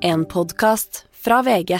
[0.00, 1.78] En podkast fra VG.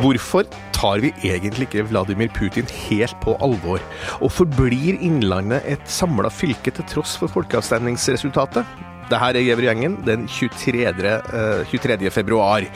[0.00, 3.82] Hvorfor tar vi egentlig ikke Vladimir Putin helt på alvor?
[4.20, 8.64] Og forblir Innlandet et samla fylke til tross for folkeavstemningsresultatet?
[9.08, 10.84] Det her er Gjever-gjengen den 23.
[10.92, 12.10] eh, 23.
[12.12, 12.66] februar.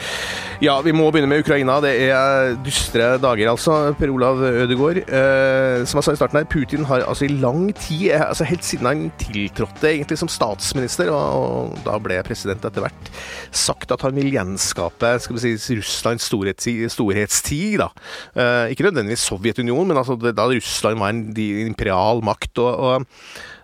[0.63, 1.81] Ja, vi må begynne med Ukraina.
[1.83, 3.93] Det er dystre dager, altså.
[3.99, 5.03] Per Olav Ødegaard.
[5.03, 8.47] Eh, som jeg sa i starten her, Putin har altså i lang tid, eh, altså
[8.49, 13.11] helt siden han tiltrådte egentlig som statsminister, og, da ble president etter hvert,
[13.51, 16.89] sagt at han vil gjenskape skal vi si, Russlands storhetstid.
[16.95, 17.89] storhetstid da.
[18.37, 22.59] Eh, ikke nødvendigvis Sovjetunionen, men altså da Russland var en imperial makt.
[22.59, 23.07] og, og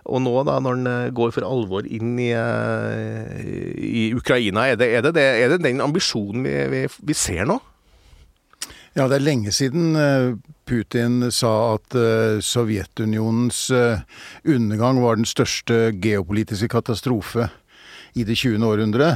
[0.09, 5.09] og nå, da, når han går for alvor inn i, i Ukraina, er det, er,
[5.13, 7.59] det, er det, den ambisjonen vi, vi, vi, ser nå?
[8.97, 9.93] Ja, det er lenge siden
[10.67, 11.95] Putin sa at
[12.43, 13.69] Sovjetunionens
[14.49, 17.51] undergang var den største geopolitiske katastrofe
[18.19, 18.65] i det 20.
[18.67, 19.13] århundre.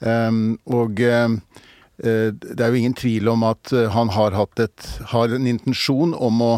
[0.00, 6.42] Og det er jo ingen tvil om at han har, et, har en intensjon om
[6.42, 6.52] å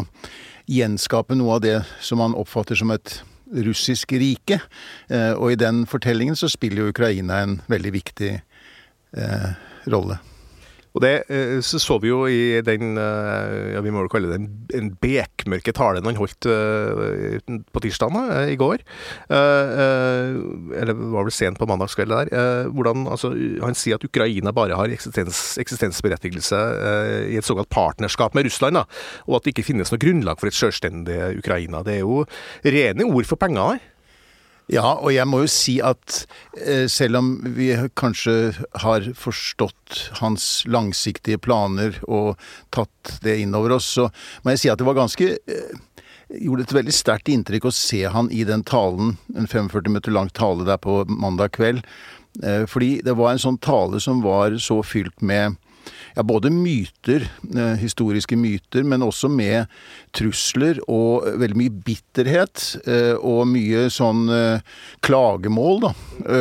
[0.71, 3.19] gjenskape noe av det som han oppfatter som et
[3.53, 4.59] russisk rike.
[5.37, 9.49] Og i den fortellingen så spiller jo Ukraina en veldig viktig eh,
[9.93, 10.17] rolle.
[10.93, 11.13] Og det
[11.65, 15.73] så, så vi jo i den ja, vi må jo kalle det en, en bekmørke
[15.75, 18.83] talen han holdt uh, på tirsdag uh, i går.
[19.31, 22.67] Uh, eller var vel sent på mandagskvelden der.
[22.73, 23.33] hvordan, altså,
[23.63, 26.59] Han sier at Ukraina bare har eksistens, eksistensberettigelse
[27.31, 28.85] i et såkalt partnerskap med Russland, da,
[29.27, 31.83] og at det ikke finnes noe grunnlag for et selvstendig Ukraina.
[31.85, 32.23] Det er jo
[32.63, 33.81] rene ord for penger.
[34.71, 36.23] Ja, og jeg må jo si at
[36.55, 42.39] eh, selv om vi kanskje har forstått hans langsiktige planer og
[42.71, 44.07] tatt det innover oss, så
[44.43, 45.81] må jeg si at det var ganske eh,
[46.33, 50.31] Gjorde et veldig sterkt inntrykk å se han i den talen, en 45 minutter lang
[50.33, 51.83] tale der på mandag kveld.
[52.41, 55.59] Eh, fordi det var en sånn tale som var så fylt med
[56.15, 57.25] ja, både myter,
[57.55, 59.65] eh, historiske myter, men også med
[60.13, 62.65] trusler og veldig mye bitterhet.
[62.85, 65.93] Eh, og mye sånn eh, klagemål, da,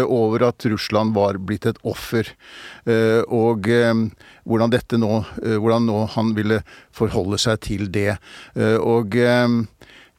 [0.04, 2.28] over at Russland var blitt et offer.
[3.32, 6.60] Og hvordan dette nå Hvordan nå han ville
[6.94, 8.16] forholde seg til det.
[8.82, 9.16] Og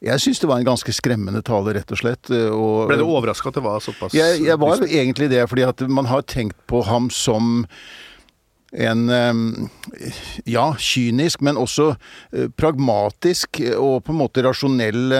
[0.04, 2.30] jeg syns det var en ganske skremmende tale, rett og slett.
[2.30, 5.84] Og, Ble du overraska at det var såpass Jeg, jeg var egentlig det, fordi at
[5.88, 7.64] man har tenkt på ham som
[8.74, 9.06] en
[10.50, 11.92] ja, kynisk, men også
[12.58, 15.14] pragmatisk og på en måte rasjonell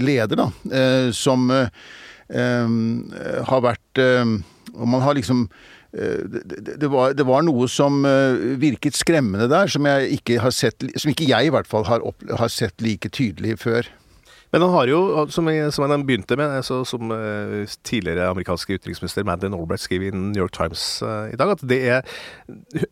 [0.00, 0.48] leder, da.
[1.12, 5.48] Som har vært Og man har liksom
[5.92, 8.00] det var, det var, noe som
[8.56, 12.00] virket skremmende der, som, jeg ikke har sett, som ikke jeg i hvert fall har,
[12.00, 13.84] opp, har sett like tydelig før.
[14.52, 14.98] Men han har jo,
[15.32, 20.04] som, jeg, som han begynte med, altså, som uh, tidligere amerikanske utenriksminister Madeleine Albright skrev
[20.04, 22.02] i New York Times uh, i dag, at det er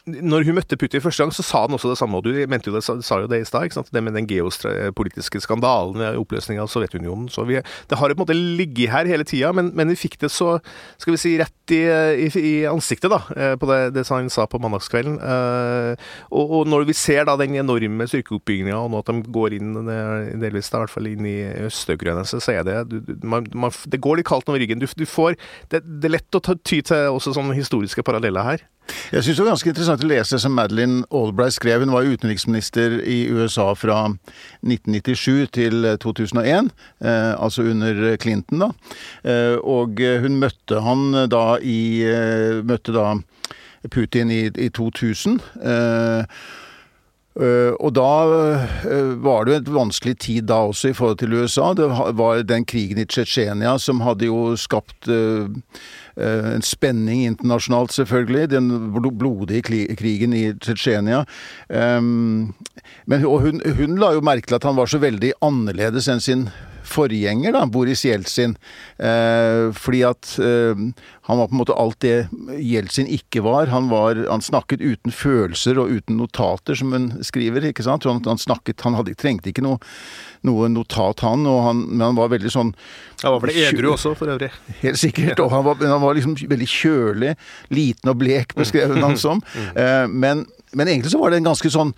[0.08, 2.70] Når hun møtte Putin første gang, så sa han også det samme, og du mente
[2.70, 7.28] jo det, sa jo det i stad, det med den geopolitiske skandalen, oppløsningen av Sovjetunionen.
[7.28, 10.16] Så vi, det har på en måte ligget her hele tida, men, men, vi fikk
[10.22, 10.56] det så,
[10.96, 11.82] skal vi si, rett i,
[12.24, 15.20] i, i ansiktet, da, uh, på det, det han sa på mandagskvelden.
[15.20, 19.76] Og, og, når vi ser da den enorme styrkeoppbygginga, og nå at de går inn,
[20.40, 24.00] delvis da, i hvert fall inn i Øst-Ukraina, så er det du, man, man, Det
[24.00, 24.82] går litt kaldt over ryggen.
[24.82, 25.36] Du, du får,
[25.70, 28.66] det, det, er lett å ta, ty til også sånne historiske paralleller her.
[29.12, 31.84] Jeg syns det var ganske interessant å lese som Madeleine Albright skrev.
[31.84, 34.00] Hun var utenriksminister i USA fra
[34.66, 36.72] 1997 til 2001,
[37.04, 38.70] eh, altså under Clinton, da.
[39.22, 43.12] Eh, og hun møtte han da i eh, Møtte da
[43.88, 45.40] Putin i, i 2000.
[45.62, 46.24] Eh,
[47.40, 51.72] og da uh, var det jo et vanskelig tid da også i forhold til USA.
[51.76, 55.48] Det var den krigen i Tsjetsjenia som hadde jo skapt uh,
[56.20, 58.50] en spenning internasjonalt, selvfølgelig.
[58.52, 59.62] Den blodige
[59.96, 61.22] krigen i Tsjetsjenia.
[61.70, 66.44] Men hun, hun, la jo merke til at han var så veldig annerledes enn sin
[66.90, 68.56] forgjenger, da, Boris Jeltsin.
[68.98, 70.82] Eh, fordi at eh,
[71.30, 72.28] han var på en måte alt det
[72.58, 73.70] Jeltsin ikke var.
[73.70, 74.18] Han, var.
[74.30, 77.68] han, snakket uten følelser og uten notater, som hun skriver.
[77.70, 78.08] ikke sant?
[78.08, 79.78] Han, han snakket, han hadde, trengte ikke noe,
[80.46, 82.72] noe notat, han, han, men han var veldig sånn
[83.22, 84.50] Han var vel edru også, for øvrig.
[84.80, 85.42] Helt sikkert.
[85.44, 87.36] Og han var, han var liksom veldig kjølig,
[87.70, 89.44] liten og blek, beskrev han som.
[89.54, 89.70] Mm.
[89.76, 90.44] Eh, men,
[90.74, 91.94] men egentlig så var det en ganske sånn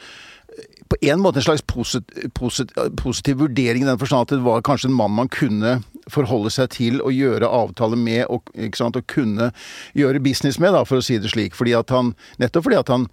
[0.92, 4.64] på en måte en slags posit, posit, positiv vurdering i den forstand at det var
[4.66, 5.78] kanskje en mann man kunne
[6.12, 9.52] forholde seg til og gjøre avtaler med og, sant, og kunne
[9.96, 11.56] gjøre business med, da, for å si det slik.
[11.56, 12.12] Fordi han,
[12.42, 13.08] nettopp fordi at han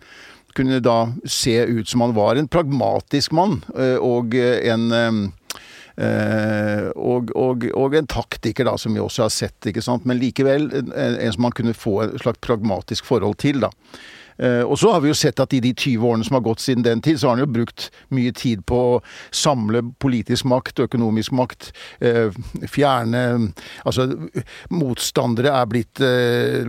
[0.57, 0.97] kunne da
[1.29, 3.61] se ut som han var en pragmatisk mann,
[4.01, 5.33] og en
[5.99, 10.05] Og, og, og, en taktiker, da, som vi også har sett, ikke sant.
[10.07, 13.67] Men likevel en, en som man kunne få et slags pragmatisk forhold til, da.
[14.39, 16.63] Eh, og så har vi jo sett at i de 20 årene som har gått
[16.63, 19.01] siden den tid, så har han jo brukt mye tid på å
[19.35, 21.71] samle politisk makt økonomisk makt.
[21.99, 22.31] Eh,
[22.69, 23.19] fjerne
[23.85, 24.05] Altså,
[24.73, 26.67] motstandere er blitt eh,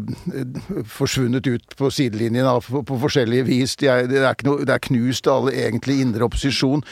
[0.89, 3.77] forsvunnet ut på sidelinjen på, forskjellige vis.
[3.81, 6.85] De det, er det er knust alle egentlig indre opposisjon.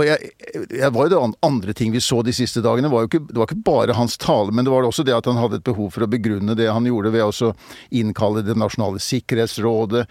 [0.00, 0.30] Og jeg,
[0.72, 2.88] jeg, var jo det andre ting vi så de siste dagene.
[2.88, 5.28] Det var ikke, det var ikke bare hans tale, men det var også det at
[5.28, 7.52] han hadde et behov for å begrunne det han gjorde ved å
[7.96, 10.06] innkalle Det nasjonale sikkerhetsrådet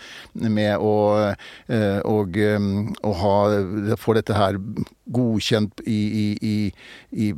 [0.45, 0.95] med å,
[1.73, 2.69] eh, og, eh,
[3.01, 3.35] å ha,
[3.97, 4.59] få dette her
[5.09, 5.99] godkjent i,
[6.45, 6.55] i,
[7.11, 7.29] i,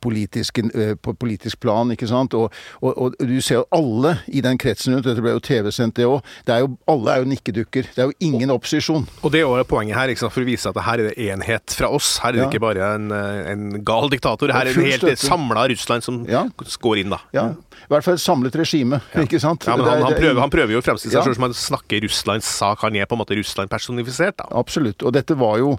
[0.00, 2.34] politisk, eh, på politisk plan, ikke sant.
[2.38, 5.98] Og, og, og, du ser jo alle i den kretsen rundt, dette ble jo TV-sendt
[6.00, 7.90] det òg, alle er jo nikkedukker.
[7.94, 9.06] Det er jo ingen opposisjon.
[9.20, 11.89] Og det er jo poenget her, for å vise at her er det enhet fra
[11.96, 12.12] oss.
[12.22, 16.06] Her er det ikke bare en, en, gal diktator, her er det helt samla Russland
[16.06, 17.20] som går inn, da.
[17.36, 17.48] Ja,
[17.80, 19.66] i hvert fall et samlet regime, ikke sant.
[19.66, 21.36] Ja, men han, han, prøver, han prøver, jo å fremstille seg ja.
[21.36, 22.86] som han snakker Russlands sak.
[22.86, 24.48] Han er på en måte Russland personifisert, da.
[24.60, 25.02] Absolutt.
[25.06, 25.74] Og dette var jo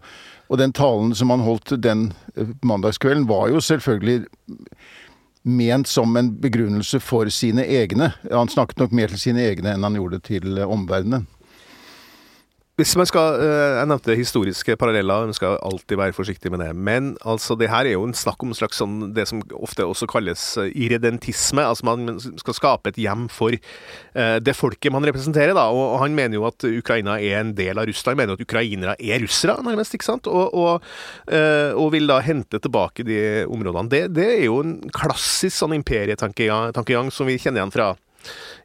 [0.51, 4.25] og den talen som han holdt den eh, mandagskvelden, var jo selvfølgelig
[5.47, 8.11] ment som en begrunnelse for sine egne.
[8.29, 11.29] Han snakket nok mer til sine egne enn han gjorde til eh, omverdenen.
[12.81, 16.75] Hvis man skal, eh, Jeg nevnte historiske paralleller, man skal alltid være forsiktig med det.
[16.75, 19.85] Men altså, det her er jo en snakk om en slags sånn, det som ofte
[19.85, 21.61] også kalles eh, irredentisme.
[21.61, 25.53] Altså man skal skape et hjem for uh, det folket man representerer.
[25.53, 28.17] da, og Han mener jo at Ukraina er en del av Russland.
[28.17, 29.93] Han mener at ukrainere er russere, nærmest.
[29.93, 30.27] ikke sant?
[30.27, 30.81] Og, og,
[31.77, 33.89] og vil da hente tilbake de områdene.
[33.89, 37.93] Det, det er jo en klassisk sånn imperietankegang som vi kjenner igjen fra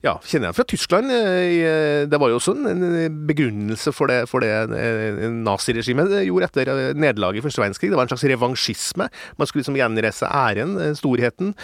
[0.04, 1.12] ja, kjenner jeg fra Tyskland.
[1.12, 6.50] Eh, eh, det var jo også en begrunnelse for det, for det eh, naziregimet gjorde
[6.50, 7.90] etter nederlaget i første verdenskrig.
[7.92, 9.08] Det var en slags revansjisme.
[9.38, 11.54] Man skulle liksom gjenreise æren, storheten,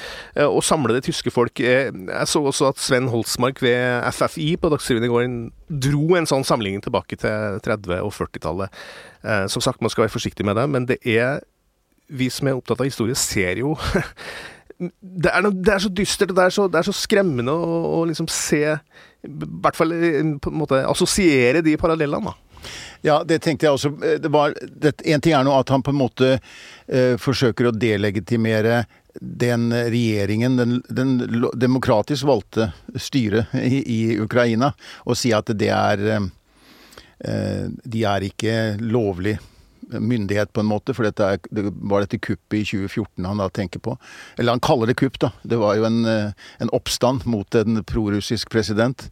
[0.46, 1.60] og samle det tyske folk.
[1.62, 5.28] Jeg så også at Sven Holsmark ved FFI på Dagsrevyen i går
[5.82, 8.82] dro en sånn sammenligning tilbake til 30- og 40-tallet.
[9.52, 11.40] Som sagt, man skal være forsiktig med det, men det er
[12.12, 13.76] vi som er opptatt av historie, ser jo
[15.00, 17.54] det er, noe, det er, så dystert og det er så, det er så skremmende
[17.54, 19.30] å, å, liksom se I
[19.62, 19.94] hvert fall
[20.42, 22.32] på en måte assosiere de parallellene.
[22.32, 22.68] da.
[23.02, 23.90] Ja, det tenkte jeg også.
[24.22, 27.74] Det var, det, en ting er nå at han på en måte eh, forsøker å
[27.74, 28.84] delegitimere
[29.20, 31.16] den regjeringen, den, den
[31.60, 34.72] demokratisk valgte styret i, i, Ukraina,
[35.04, 39.36] og si at det er eh, De er ikke lovlig
[40.00, 40.94] myndighet, på en måte.
[40.96, 43.96] For dette er, det var dette kuppet i 2014 han da tenker på.
[44.38, 45.32] Eller han kaller det kupp, da.
[45.42, 49.10] Det var jo en, eh, en oppstand mot en prorussisk president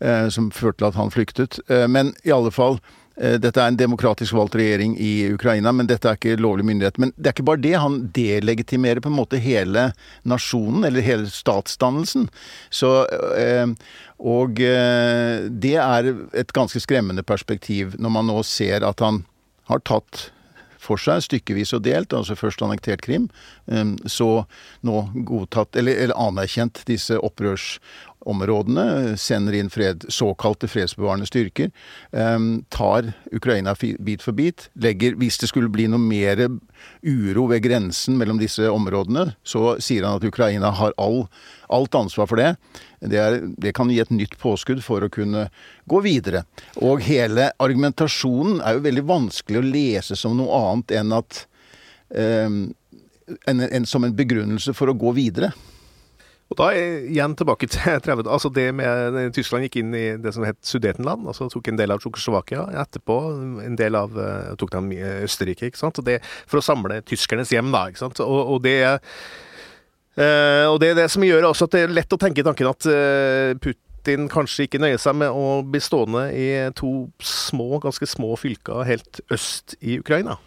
[0.00, 1.60] eh, som førte til at han flyktet.
[1.68, 2.78] Eh, men i alle fall
[3.16, 7.00] eh, dette er en demokratisk valgt regjering i Ukraina, men dette er ikke lovlig myndighet.
[7.02, 7.74] Men det er ikke bare det.
[7.82, 9.90] Han delegitimerer på en måte hele
[10.28, 12.28] nasjonen, eller hele statsdannelsen.
[12.70, 12.94] Så,
[13.38, 13.66] eh,
[14.22, 16.08] og det er
[16.38, 19.24] et ganske skremmende perspektiv når man nå ser at han
[19.70, 20.30] har tatt
[20.82, 23.28] for seg stykkevis og delt, altså først annektert Krim,
[23.70, 24.44] um, så
[24.86, 27.18] nå godtatt, eller, eller anerkjent disse
[28.22, 31.70] opprørsområdene, sender inn fred, såkalte fredsbevarende styrker,
[32.10, 36.48] um, tar Ukraina bit for bit, legger Hvis det skulle bli noe mer
[37.02, 41.28] uro ved grensen mellom disse områdene, så sier han at Ukraina har all,
[41.68, 42.56] alt ansvar for det.
[43.00, 45.48] Det, er, det, kan gi et nytt påskudd for å kunne
[45.86, 46.44] gå videre.
[46.80, 51.44] Og hele argumentasjonen er jo veldig vanskelig å lese som noe annet enn at
[52.14, 52.72] um,
[53.46, 55.52] en, en, som en begrunnelse for å gå videre.
[56.52, 60.44] Og da igjen tilbake til 30, altså det med Tyskland gikk inn i det som
[60.46, 61.26] het Sudetenland.
[61.30, 62.66] altså Tok en del av Tsjekkoslovakia.
[62.84, 63.18] Etterpå
[63.66, 64.18] en del av
[64.60, 65.70] tok de Østerrike.
[65.70, 67.86] ikke sant, det For å samle tyskernes hjem, da.
[67.88, 68.76] ikke sant, og, og det
[70.12, 72.68] Uh, og det er det som gjør også at det er lett å tenke tanken
[72.68, 73.54] at uh,
[74.02, 78.82] Putin kanskje ikke nøye seg med å bli stående i to små, ganske små fylker
[78.88, 80.40] helt øst i Ukraina.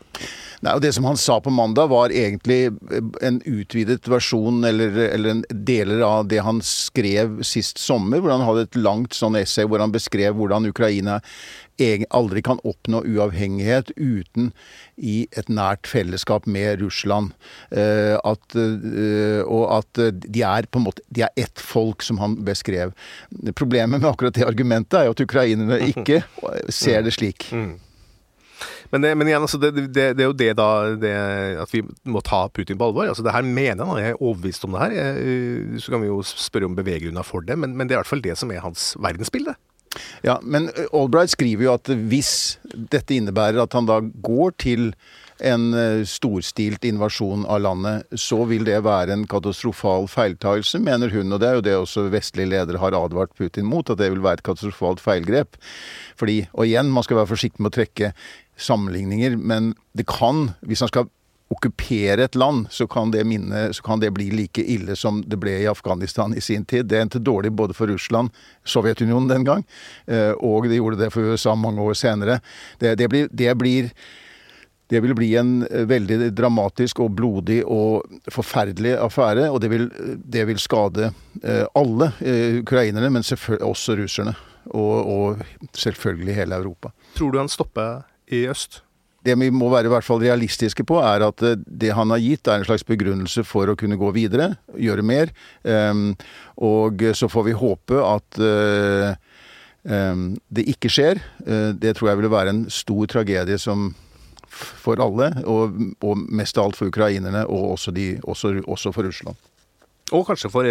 [0.60, 2.74] Nei, og Det som han sa på mandag, var egentlig
[3.24, 8.20] en utvidet versjon, eller, eller deler av det han skrev sist sommer.
[8.20, 11.22] Hvor han hadde et langt sånn essay hvor han beskrev hvordan Ukraina
[12.10, 14.52] aldri kan oppnå uavhengighet uten
[14.96, 17.34] i et nært fellesskap med Russland.
[17.72, 22.20] Uh, at, uh, og at de er på en måte de er ett folk, som
[22.22, 22.94] han beskrev.
[23.56, 26.24] Problemet med akkurat det argumentet er jo at ukrainerne ikke
[26.70, 27.50] ser det slik.
[27.52, 27.76] Mm.
[28.94, 30.68] Men, det, men igjen, altså, det, det, det, er jo det da
[31.00, 31.14] det,
[31.60, 33.10] at vi må ta Putin på alvor.
[33.10, 35.18] Altså, det her mener han, jeg er overbevist om det her.
[35.82, 38.14] Så kan vi jo spørre om beveggrunner for det, men, men det er i hvert
[38.14, 39.58] fall det som er hans verdensbilde.
[40.26, 42.32] Ja, men Albright skriver jo at hvis
[42.74, 44.92] dette innebærer at han da går til
[45.44, 45.74] en
[46.08, 51.34] storstilt invasjon av landet, så vil det være en katastrofal feiltagelse, mener hun.
[51.36, 54.24] Og det er jo det også vestlige ledere har advart Putin mot, at det vil
[54.24, 55.60] være et katastrofalt feilgrep.
[56.16, 58.14] Fordi, og igjen, man skal være forsiktig med å trekke
[58.56, 61.12] sammenligninger, men det kan, hvis han skal
[61.48, 65.60] okkupere et land, så kan, minne, så kan det bli like ille som det ble
[65.62, 66.88] i Afghanistan i sin tid.
[66.90, 68.34] Det endte dårlig både for Russland,
[68.66, 69.66] Sovjetunionen den gang,
[70.08, 72.40] eh, og det gjorde det for USA mange år senere.
[72.80, 73.92] Det, det, blir, det blir
[74.90, 79.48] det vil bli en eh, veldig dramatisk og blodig og forferdelig affære.
[79.50, 79.88] Og det vil,
[80.18, 81.12] det vil skade
[81.44, 82.12] eh, alle
[82.62, 84.36] ukrainerne, men også russerne.
[84.66, 86.90] Og, og selvfølgelig hele Europa.
[87.14, 88.02] Tror du han stopper
[88.34, 88.82] i øst?
[89.26, 92.22] Det vi må være i hvert fall realistiske på, er at eh, det han har
[92.24, 95.34] gitt, er en slags begrunnelse for å kunne gå videre, gjøre mer.
[95.64, 96.14] Um,
[96.62, 99.18] og så får vi håpe at uh,
[99.84, 101.22] um, det ikke skjer.
[101.44, 103.92] Uh, det tror jeg ville være en stor tragedie som
[104.56, 109.08] for alle, og, og mest av alt for ukrainerne, og også, de, også, også for
[109.10, 109.52] Russland.
[110.14, 110.70] Og kanskje for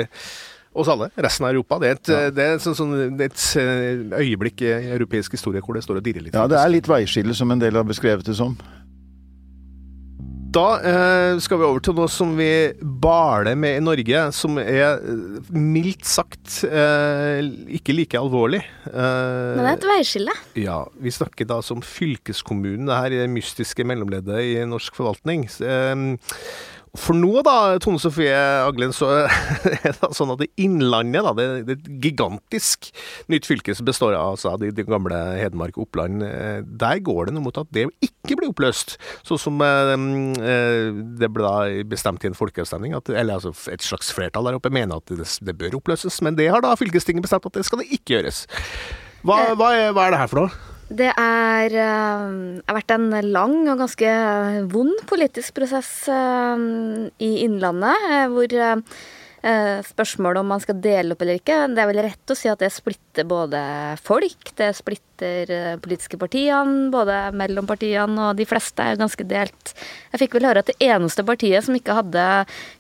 [0.75, 1.79] oss alle, resten av Europa.
[1.83, 2.31] Det er et, ja.
[2.35, 6.27] det er sånn, er et eh, øyeblikk i europeisk historie hvor det står og dirrer
[6.27, 6.37] litt.
[6.37, 8.59] Ja, det er litt veiskille, som en del har beskrevet det som.
[10.55, 12.47] Da eh, skal vi over til noe som vi
[13.03, 17.41] baler med i Norge, som er eh, mildt sagt eh,
[17.75, 18.61] ikke like alvorlig.
[18.87, 20.37] Eh, Men det er et veiskille?
[20.63, 20.77] Ja.
[21.03, 25.49] Vi snakker da som fylkeskommunen, det her i det mystiske mellomleddet i norsk forvaltning.
[25.59, 26.07] Eh,
[26.95, 31.75] for nå, da, Tone Sofie Aglen, så er det sånn at Innlandet, da, det, det
[31.75, 32.91] er et gigantisk
[33.33, 36.23] nytt fylke som består av altså, de, de, gamle Hedmark og Oppland.
[36.27, 38.95] Eh, der går det noe mot at det ikke blir oppløst.
[39.27, 44.13] Sånn som eh, eh, det ble da bestemt i en folkeavstemning, eller altså et slags
[44.15, 46.21] flertall der oppe mener at det, det, bør oppløses.
[46.23, 48.45] Men det har da fylkestinget bestemt at det skal det ikke gjøres.
[49.25, 50.74] Hva, hva, er, hva er det her for noe?
[50.93, 54.15] Det er, uh, har vært en lang og ganske
[54.73, 56.57] vond politisk prosess uh,
[57.19, 58.59] i Innlandet, uh, hvor
[59.85, 62.63] spørsmålet om man skal dele opp eller ikke, det er vel rett å si at
[62.65, 63.59] det splitter både
[64.01, 69.75] folk, det splitter etter politiske partiene, både mellom partiene, og de fleste er ganske delt.
[70.13, 72.25] Jeg fikk vel høre at det eneste partiet som ikke hadde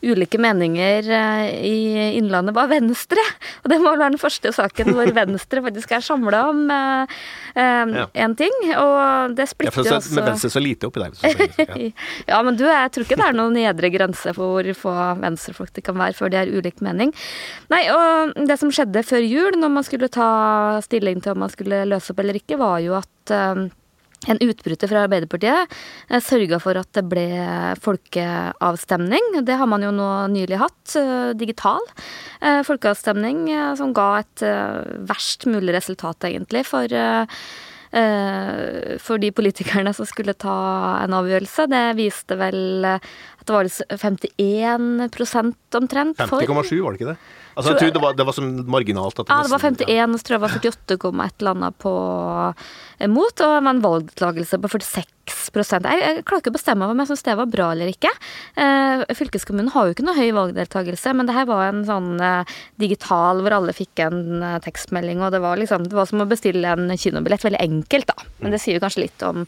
[0.04, 1.78] ulike meninger eh, i
[2.18, 3.22] Innlandet, var Venstre.
[3.62, 6.74] Og det må vel være den første saken hvor Venstre faktisk er samla om én
[6.74, 7.16] eh,
[7.64, 8.28] eh ja.
[8.38, 8.54] ting.
[8.78, 11.14] Og det splitter jo ja, også Med Venstre så lite oppi der.
[11.22, 11.90] Ja.
[12.32, 15.72] ja, men du, jeg tror ikke det er noen nedre grense for hvor få venstrefolk
[15.74, 17.12] det kan være før de har ulik mening.
[17.72, 20.28] Nei, og det som skjedde før jul, når man skulle ta
[20.84, 23.64] stilling til om man skulle løse opp eller ikke, var jo at eh,
[24.24, 25.74] en utbryter fra Arbeiderpartiet
[26.08, 27.26] eh, sørga for at det ble
[27.84, 29.42] folkeavstemning.
[29.44, 31.84] Det har man jo nå nylig hatt, eh, digital
[32.44, 33.46] folkeavstemning,
[33.78, 34.42] som ga et
[35.08, 36.92] verst mulig resultat, egentlig, for
[37.94, 40.56] for de politikerne som skulle ta
[40.98, 41.68] en avgjørelse.
[41.70, 44.98] Det viste vel at det var 51
[45.78, 47.16] omtrent for 50,7 var det ikke det?
[47.54, 50.14] Altså, jeg tror det var, det var som marginalt at det Ja, det var 51,
[50.14, 51.94] og så tror jeg det var 48, et eller annet på
[52.98, 57.00] eh, mot, og med en valgdeltakelse på 46 jeg, jeg klarer ikke å bestemme om
[57.00, 58.10] jeg syns det var bra eller ikke.
[58.60, 62.54] Eh, fylkeskommunen har jo ikke noe høy valgdeltakelse, men det her var en sånn eh,
[62.82, 66.28] digital hvor alle fikk en eh, tekstmelding, og det var liksom Det var som å
[66.28, 67.44] bestille en kinobillett.
[67.44, 68.28] Veldig enkelt, da.
[68.40, 69.44] Men det sier jo kanskje litt om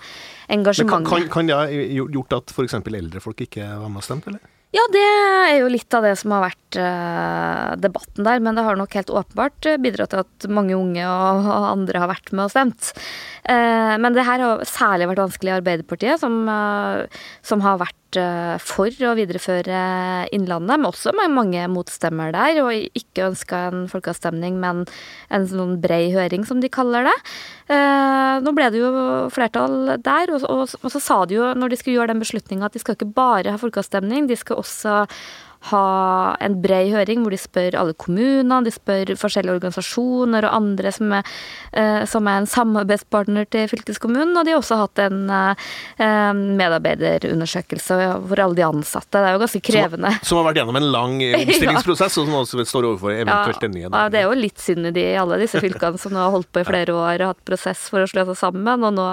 [0.52, 1.10] engasjementet.
[1.10, 2.78] Kan, kan, kan det ha gjort at f.eks.
[2.80, 4.52] eldre folk ikke var med og stemte, eller?
[4.74, 8.40] Ja, det er jo litt av det som har vært debatten der.
[8.42, 12.10] Men det har nok helt åpenbart eh, bidratt til at mange unge og, andre har
[12.10, 12.92] vært med og stemt.
[13.46, 16.48] Uh, men det her har særlig vært vanskelig i Arbeiderpartiet, som,
[17.46, 17.94] som har vært
[18.62, 19.78] for å videreføre
[20.34, 24.84] Innlandet, men også mange motstemmer der, og ikke ønska en folkeavstemning, men
[25.28, 27.16] en sånn brei høring, som de kaller det.
[28.46, 28.92] Nå ble det jo
[29.34, 32.70] flertall der, og, og, og så sa de jo, når de skulle gjøre den beslutninga,
[32.70, 35.02] at de skal ikke bare ha folkeavstemning, de skal også
[35.70, 40.92] ha en bred høring hvor de spør alle kommunene, de spør forskjellige organisasjoner og andre
[40.94, 41.32] som er,
[41.72, 44.34] eh, som er en samarbeidspartner til fylkeskommunen.
[44.36, 45.66] Og de har også hatt en eh,
[46.62, 49.16] medarbeiderundersøkelse for alle de ansatte.
[49.16, 50.14] Det er jo ganske krevende.
[50.20, 53.76] Som, som har vært gjennom en lang omstillingsprosess, og som også står overfor eventuelt en
[53.76, 56.34] ny Ja, det er jo litt synd i de, alle disse fylkene som nå har
[56.34, 58.86] holdt på i flere år og hatt prosess for å slå seg sammen.
[58.86, 59.06] Og nå,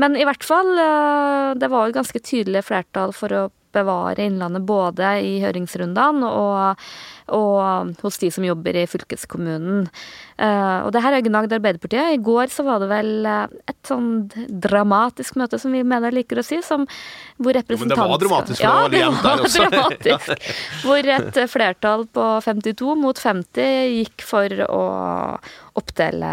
[0.00, 4.64] men i hvert fall, eh, det var jo ganske tydelig flertall for å bevare Innlandet
[4.68, 6.84] både i høringsrundene og,
[7.36, 9.88] og, hos de som jobber i fylkeskommunen.
[10.40, 12.14] Uh, og det her er gnagd Arbeiderpartiet.
[12.16, 14.10] I går så var det vel eh, et sånn
[14.48, 16.86] dramatisk møte, som vi mener liker å si, som,
[17.36, 18.00] hvor representanter...
[18.00, 19.66] Men det var dramatisk, for ja, det var der også.
[19.74, 20.54] dramatisk.
[20.86, 24.86] hvor et flertall på 52 mot 50 gikk for å
[25.80, 26.32] oppdele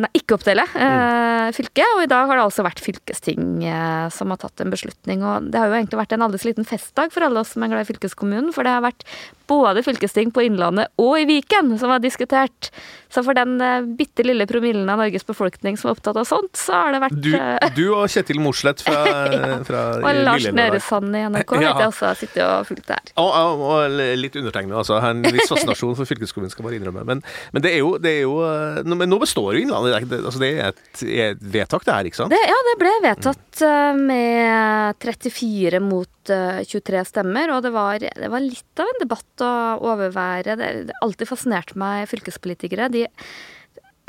[0.00, 1.96] nei, ikke oppdele eh, fylket.
[1.96, 5.24] Og i dag har det altså vært fylkesting eh, som har tatt en beslutning.
[5.26, 7.64] Og det har jo egentlig vært en aldri så liten festdag for alle oss som
[7.66, 8.52] er glad i fylkeskommunen.
[8.56, 9.06] For det har vært
[9.52, 12.70] både fylkesting på Innlandet og i Viken som har diskutert.
[13.12, 16.54] Så for den eh, bitte lille promillen av Norges befolkning som er opptatt av sånt,
[16.56, 19.58] så har det vært Du, eh, du og Kjetil Mosleth fra, Ja.
[19.68, 20.78] fra Og Lars Nehru.
[20.82, 21.74] Sand i NRK Ja.
[21.74, 23.12] vet jeg også har sittet og fulgt det her.
[23.20, 24.96] Og, og, og litt undertegnede, altså.
[25.02, 27.04] Har en viss fascinasjon for fylkeskommunen, skal bare innrømme.
[27.08, 27.20] Men,
[27.52, 29.81] men det er jo, det er jo eh, nå består jo Innlandet.
[29.84, 32.34] Det altså, det er et, vedtak, det her, ikke sant?
[32.34, 38.02] Det, ja, det ble vedtatt eh, med 34 mot eh, 23 stemmer, og det var,
[38.02, 39.52] det var litt av en debatt å
[39.92, 40.58] overvære.
[40.58, 42.90] Det har alltid fascinert meg fylkespolitikere.
[42.92, 43.06] De,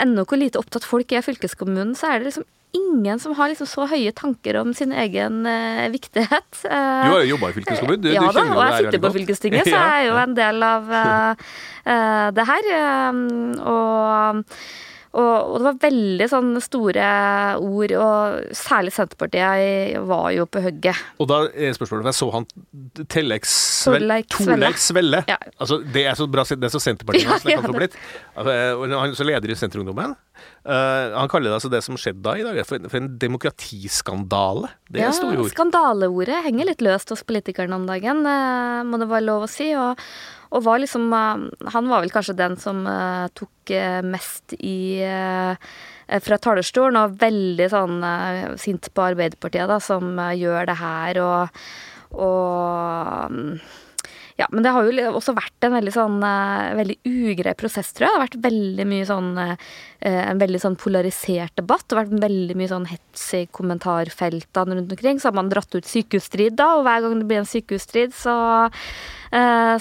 [0.04, 3.52] ennå hvor lite opptatt folk er i fylkeskommunen, så er det liksom ingen som har
[3.52, 6.64] liksom så høye tanker om sin egen eh, viktighet.
[6.64, 8.02] Du har jo jobba i fylkeskommunen.
[8.02, 10.66] Du, ja du da, og jeg sitter på fylkestinget, så jeg er jo en del
[10.66, 11.52] av eh,
[11.94, 12.72] eh, det her.
[12.80, 13.22] eh,
[13.74, 14.44] og,
[15.14, 17.08] og, og det var veldig sånn store
[17.62, 21.04] ord, og særlig Senterpartiet var jo på hugget.
[21.22, 22.48] Og da er spørsmålet, om jeg så han
[23.14, 23.54] Tellex
[23.84, 25.22] Svelle.
[25.30, 25.38] Ja.
[25.62, 27.98] Altså, det er så bra, det er så Senterpartiet Ja, ja, det- blitt.
[28.34, 28.58] Altså,
[28.90, 30.16] Han er så leder i Senterungdommen.
[30.66, 34.72] Uh, han kaller det altså det som skjedde da i dag, for, for en demokratiskandale.
[34.90, 35.52] Det er store ord.
[35.54, 39.70] Skandaleordet henger litt løst hos politikerne om dagen, uh, må det være lov å si.
[39.78, 40.00] Og,
[40.54, 44.78] og var liksom eh, Han var vel kanskje den som eh, tok eh, mest i
[46.24, 47.94] fra talerstolen, og veldig sånn
[48.60, 51.62] sint på Arbeiderpartiet, da, som gjør det her, og,
[52.20, 53.48] og mm,
[54.38, 58.12] ja, men det har jo også vært en veldig sånn veldig ugrei prosess, tror jeg.
[58.12, 61.88] Det har vært veldig mye sånn en veldig sånn polarisert debatt.
[61.88, 65.24] Det har vært veldig mye sånn hets i kommentarfeltene rundt omkring.
[65.24, 68.36] Så har man dratt ut sykehusstrid, da, og hver gang det blir en sykehusstrid, så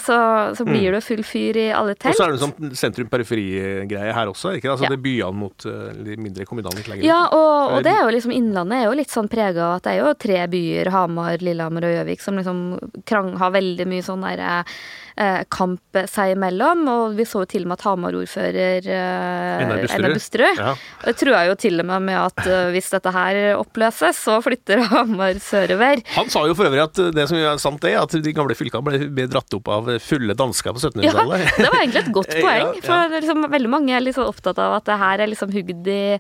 [0.01, 0.17] så,
[0.57, 2.15] så blir det full fyr i alle telt.
[2.15, 4.55] Og så er det sånn sentrum-periferi-greie her også.
[4.57, 4.69] Ikke?
[4.69, 4.73] det?
[4.73, 4.93] Altså, Ja.
[4.93, 8.03] Det er byene mot eh, de mindre kommunene litt lenger Ja, og, og det er
[8.07, 10.91] jo liksom Innlandet er jo litt sånn prega av at det er jo tre byer,
[10.95, 12.61] Hamar, Lillehammer og Gjøvik, som liksom
[13.09, 16.85] krang, har veldig mye sånn der eh, kamp seg imellom.
[16.93, 20.61] Og vi så jo til og med at Hamar-ordfører eh, Einar Busterud.
[20.61, 20.75] Ja.
[21.07, 24.39] Det tror jeg jo til og med med at eh, hvis dette her oppløses, så
[24.45, 26.05] flytter Hamar sørover.
[26.17, 28.85] Han sa jo for øvrig at det som er sant, er at de gamle fylkene
[28.87, 31.57] ble, ble dratt opp av fulle dansker på Ja, 1700-tallet.
[31.59, 32.75] det var egentlig et godt Ja, poeng.
[32.79, 32.83] ja.
[32.87, 36.19] For liksom, veldig mange er liksom opptatt av at det her er liksom hugd i,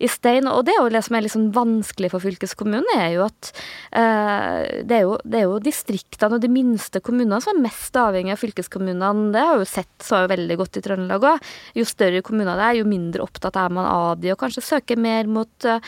[0.00, 0.48] i stein.
[0.50, 3.50] Og det er jo det som er liksom vanskelig for fylkeskommunen, er jo at
[3.94, 7.96] uh, det, er jo, det er jo distriktene og de minste kommunene som er mest
[8.00, 9.30] avhengig av fylkeskommunene.
[9.34, 11.52] Det har jo sett så veldig godt i Trøndelag òg.
[11.78, 14.98] Jo større kommuner det er, jo mindre opptatt er man av de, og kanskje søker
[15.00, 15.78] mer mot, eh,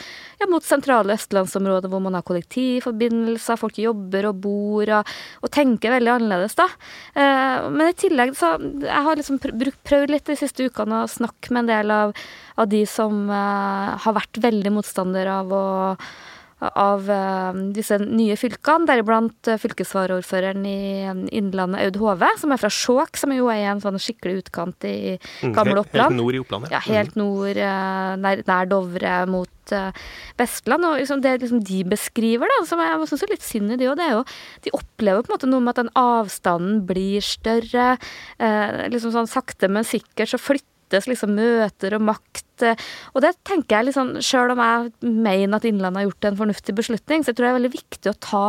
[0.40, 5.10] ja, mot sentrale østlandsområder hvor man har kollektivforbindelser, folk jobber og bor og,
[5.42, 6.65] og tenker veldig annerledes, da.
[7.16, 11.10] Eh, men i tillegg så Jeg har liksom pr prøvd litt de siste ukene å
[11.10, 12.14] snakke med en del av,
[12.56, 15.66] av de som eh, har vært veldig motstander av å
[16.64, 22.60] av eh, disse nye fylkene, deriblant uh, fylkesvaraordføreren i eh, Innlandet, Aud Hove, som er
[22.62, 24.96] fra Skjåk, som jo er en sånn skikkelig utkant i
[25.42, 26.14] Mm, gamle Oppland.
[26.14, 29.92] Helt nord i Oppland, Ja, helt nord, eh, nær, nær Dovre mot eh,
[30.38, 30.84] Vestland.
[30.88, 33.90] Og liksom det liksom de beskriver, da, som jeg syns er litt synd i det
[33.90, 34.24] òg, det er jo
[34.64, 37.98] De opplever på en måte noe med at den avstanden blir større.
[38.38, 42.45] Eh, liksom sånn sakte, men sikkert så flyttes liksom møter og makt.
[42.62, 42.76] Eh,
[43.14, 46.74] Og det tenker jeg liksom, sjøl om jeg mener at Innlandet har gjort en fornuftig
[46.76, 48.46] beslutning, så jeg tror det er veldig viktig å ta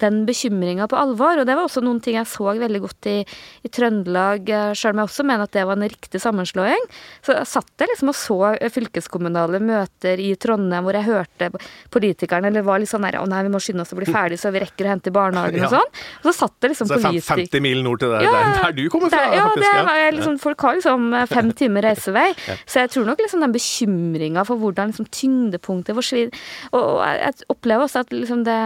[0.00, 1.38] den bekymringa på alvor.
[1.42, 3.16] Og det var også noen ting jeg så veldig godt i,
[3.64, 6.86] i Trøndelag, sjøl om jeg også mener at det var en riktig sammenslåing.
[7.24, 8.38] Så jeg satt jeg liksom og så
[8.72, 11.50] fylkeskommunale møter i Trondheim hvor jeg hørte
[11.92, 14.38] politikerne eller var litt sånn der Å nei, vi må skynde oss å bli ferdig
[14.40, 15.68] så vi rekker å hente i barnehagen Ja.
[15.68, 15.92] og sånn.
[16.22, 18.58] Og så satt det liksom Så det er 50 mil nord til der, Ja, der,
[18.64, 19.68] der du kommer fra, der- ja, faktisk.
[19.68, 22.26] det var liksom, folk har liksom fem timer reisevei.
[22.64, 26.44] Så jeg tror nok liksom den bekymringa for hvordan liksom tyngdepunktet forsvinner.
[26.72, 28.60] Og og jeg opplever også at liksom det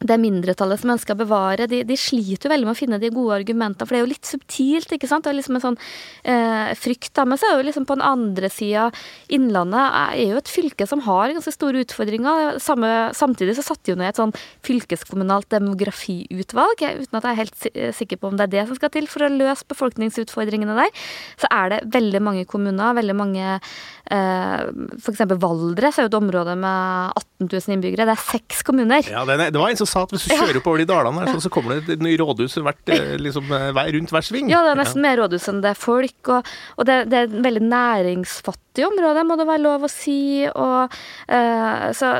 [0.00, 3.10] det mindretallet som ønsker å bevare, de, de sliter jo veldig med å finne de
[3.12, 5.26] gode argumentene, for det er jo litt subtilt, ikke sant?
[5.26, 5.78] Det er liksom en sånn
[6.24, 8.88] eh, frykt da, men så er jo liksom på den andre sida
[9.30, 12.56] Innlandet er jo et fylke som har ganske store utfordringer.
[12.62, 14.34] Samme, samtidig så satte de jo ned et sånn
[14.66, 18.92] fylkeskommunalt demografiutvalg, uten at jeg er helt sikker på om det er det som skal
[18.94, 21.04] til for å løse befolkningsutfordringene der.
[21.40, 24.64] Så er det veldig mange kommuner, veldig mange eh,
[25.12, 28.08] eksempel Valdres er jo et område med 18 000 innbyggere.
[28.08, 29.04] Det er seks kommuner.
[29.10, 31.34] Ja, det, det var en som sa at hvis du kjører oppover de dalene her,
[31.34, 34.50] så, så kommer det et rådhus hvert, eh, liksom, eh, rundt hver sving.
[34.50, 37.38] Ja, det er nesten mer rådhus enn det er folk, og, og det, det er
[37.46, 40.46] veldig næringsfattig område, må det være lov å si.
[40.50, 40.94] Og,
[41.30, 42.12] uh, så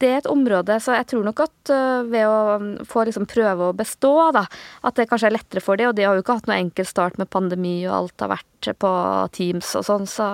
[0.00, 3.70] det er et område, så jeg tror nok at uh, ved å få liksom prøve
[3.70, 4.46] å bestå, da,
[4.82, 6.88] at det kanskje er lettere for dem, og de har jo ikke hatt noe enkel
[6.88, 8.96] start med pandemi, og alt har vært på
[9.36, 10.26] Teams og sånn, så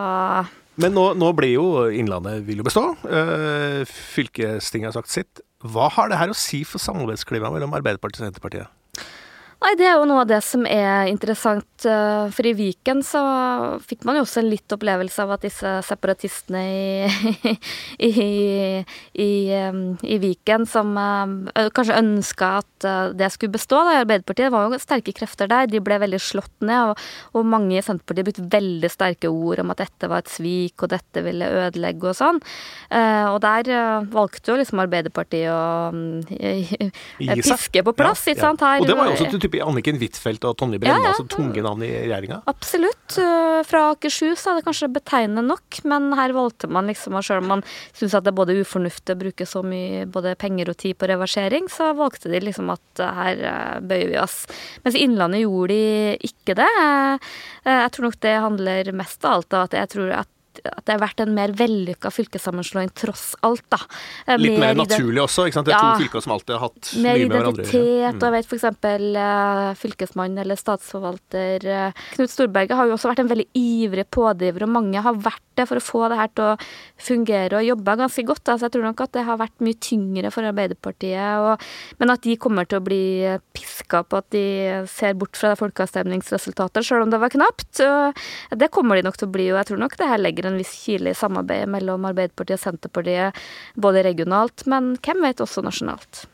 [0.79, 2.83] Men nå, nå blir jo Innlandet vil jo bestå.
[3.88, 5.41] Fylkestinget har sagt sitt.
[5.66, 8.78] Hva har det her å si for samarbeidsklimaet mellom Arbeiderpartiet og Senterpartiet?
[9.59, 11.66] Nei, Det er jo noe av det som er interessant.
[11.83, 13.21] Eh, for i Viken så
[13.87, 17.55] fikk man jo også en litt opplevelse av at disse separatistene i,
[18.09, 18.12] i,
[19.18, 19.31] i,
[20.14, 24.55] i Viken, som eh, kanskje ønska at eh, det skulle bestå da, i Arbeiderpartiet, det
[24.55, 25.66] var jo sterke krefter der.
[25.71, 27.03] De ble veldig slått ned, og,
[27.35, 30.94] og mange i Senterpartiet brukte veldig sterke ord om at dette var et svik, og
[30.94, 32.38] dette ville ødelegge og sånn.
[32.88, 33.71] Og der
[34.11, 36.90] valgte jo liksom Arbeiderpartiet å mm,
[37.42, 38.62] piske på plass, ja, ikke sant.
[38.62, 41.15] Her, og det var jo også type Anniken Huitfeldt og Tonje Brenna, ja, ja.
[41.15, 42.41] altså tunge navn i regjeringa?
[42.51, 43.17] Absolutt.
[43.19, 47.45] Eh, fra Akershus er det kanskje betegnende nok, men her valgte man liksom, og selv
[47.45, 47.65] om man
[47.97, 51.11] syns at det er både ufornuftig å bruke så mye både penger og tid på
[51.11, 54.41] reversering, så valgte de liksom at eh, her eh, bøyer vi oss.
[54.85, 56.69] Mens Innlandet gjorde de ikke det.
[57.69, 60.31] Jeg tror nok det handler mest av alt av at jeg tror at
[60.64, 63.81] at det har vært en mer vellykka fylkessammenslåing tross alt, da.
[64.27, 65.68] Eh, Litt mer, mer naturlig også, ikke sant?
[65.68, 68.21] Det er ja, to fylker som alltid har hatt mye med hverandre Mer identitet, mm.
[68.21, 68.66] og jeg vet f.eks.
[69.18, 74.66] Uh, fylkesmann eller statsforvalter uh, Knut Storberget har jo også vært en veldig ivrig pådriver,
[74.66, 76.57] og mange har vært det for å få det her til å
[77.09, 78.44] fungere og jobbe ganske godt.
[78.47, 81.66] Altså, jeg tror nok at det har vært mye tyngre for Arbeiderpartiet, og,
[82.01, 83.03] men at de kommer til å bli
[83.57, 84.44] piska på at de
[84.90, 87.83] ser bort fra folkeavstemningsresultatet, sjøl om det var knapt.
[88.62, 90.59] Det kommer de nok til å bli, og jeg tror nok det her legger en
[90.61, 96.27] viss kile i samarbeidet mellom Arbeiderpartiet og Senterpartiet, både regionalt, men hvem vet også nasjonalt.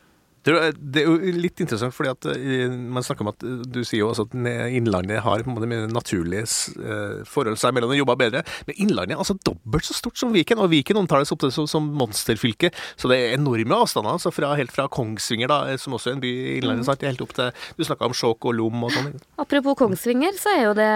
[0.45, 4.03] Det er jo litt interessant, fordi at eh, man snakker om at eh, du sier
[4.03, 4.35] jo også at
[4.77, 8.43] Innlandet har på en måte mer naturlige eh, forhold seg mellom og jobber bedre.
[8.67, 12.69] Men Innlandet er altså dobbelt så stort som Viken, og Viken omtales ofte som monsterfylke.
[12.93, 16.21] Så det er enorme avstander, altså fra, helt fra Kongsvinger, da, som også er en
[16.21, 17.07] by i Innlandet, mm.
[17.09, 19.09] helt opp til Du snakka om Skjåk og Lom og sånn.
[19.41, 20.91] Apropos Kongsvinger, så er jo det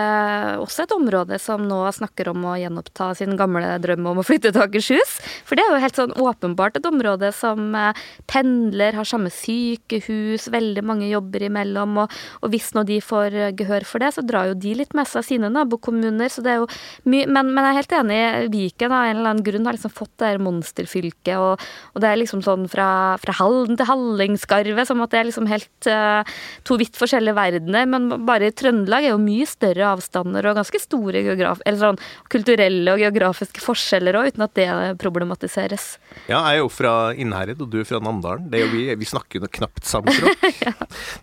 [0.62, 4.54] også et område som nå snakker om å gjenoppta sin gamle drøm om å flytte
[4.54, 5.18] til Akershus.
[5.50, 7.74] For det er jo helt sånn åpenbart et område som
[8.30, 11.98] pendler, har samme sykehus, veldig mange jobber imellom.
[12.04, 15.10] Og, og hvis nå de får gehør for det, så drar jo de litt med
[15.10, 16.30] seg sine nabokommuner.
[16.32, 16.70] så det er jo
[17.10, 19.94] mye, men, men, jeg er helt enig, Viken av en eller annen grunn har liksom
[19.94, 21.36] fått det her monsterfylket.
[21.38, 22.90] Og, og, det er liksom sånn fra,
[23.22, 26.22] fra Halden til Hallingskarvet, som at det er liksom helt uh,
[26.68, 27.88] to vidt forskjellige verdener.
[27.90, 32.00] Men bare i Trøndelag er jo mye større avstander og ganske store eller sånn,
[32.32, 34.68] kulturelle og geografiske forskjeller òg, uten at det
[35.02, 35.92] problematiseres.
[36.28, 38.50] Ja, jeg er jo fra Innherred, og du er fra Namdalen.
[38.50, 40.14] Det er jo vi, vi snakker snakker og knapt samme
[40.66, 40.74] ja.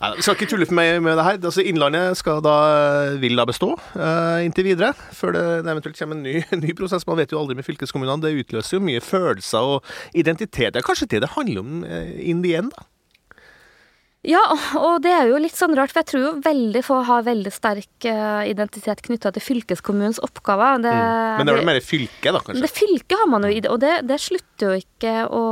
[0.00, 1.38] Nei, vi skal ikke tulle for meg med det her.
[1.42, 2.56] Altså, Innlandet skal da,
[3.20, 7.06] vil da bestå uh, inntil videre, før det, det eventuelt kommer en ny, ny, prosess.
[7.06, 8.22] Man vet jo aldri med fylkeskommunene.
[8.22, 10.74] Det utløser jo mye følelser og identitet.
[10.74, 12.90] Det er kanskje det det handler om uh, in the end, da.
[14.26, 14.40] Ja,
[14.74, 17.50] og det er jo litt sånn rart, for jeg tror jo veldig få har veldig
[17.54, 18.06] sterk
[18.50, 20.80] identitet knytta til fylkeskommunens oppgaver.
[20.82, 21.36] Det, mm.
[21.38, 22.64] Men det er vel mer fylke, da, kanskje?
[22.64, 25.44] Det fylket har man jo og det, det slutter jo ikke å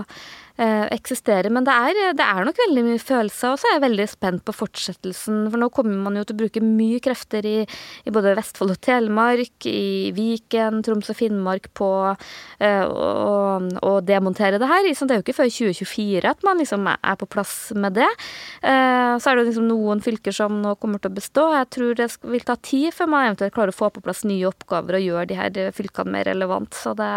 [0.00, 0.18] eh,
[0.58, 1.50] eksisterer.
[1.54, 4.44] Men det er, det er, nok veldig mye følelser, og så er jeg veldig spent
[4.46, 5.44] på fortsettelsen.
[5.52, 8.80] For nå kommer man jo til å bruke mye krefter i, i både Vestfold og
[8.84, 14.86] Telemark, i Viken, Troms og Finnmark på eh, å, demontere det her.
[14.88, 18.08] Det er jo ikke før 2024 at man liksom er på plass med det.
[18.62, 21.48] Eh, så er det liksom noen fylker som nå kommer til å bestå.
[21.54, 24.48] Jeg tror det vil ta tid før man eventuelt klarer å få på plass nye
[24.50, 26.74] oppgaver og gjøre de her fylkene mer relevant.
[26.76, 27.10] Så det,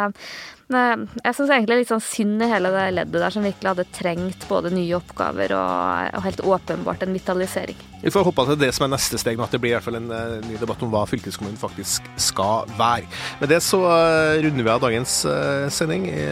[0.74, 4.48] jeg syns egentlig litt sånn synd i hele det leddet der som virkelig hadde trengt
[4.50, 7.88] både nye oppgaver og, og helt åpenbart en vitalisering.
[8.02, 9.76] Vi får håpe at det er det som er neste steg, at det blir i
[9.76, 13.06] hvert fall en uh, ny debatt om hva fylkeskommunen faktisk skal være.
[13.42, 16.24] Med det så uh, runder vi av dagens uh, sending i,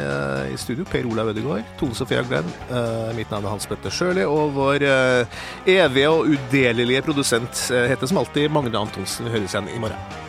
[0.60, 0.88] studio.
[0.90, 2.48] Per Olav Ødegaard, Tone Sofie Aglen,
[3.16, 4.86] mitt navn er Hans Petter Sjøli, og vår
[5.70, 9.30] evige og udelelige produsent heter som alltid Magne Antonsen.
[9.30, 10.29] Vi høres igjen i morgen.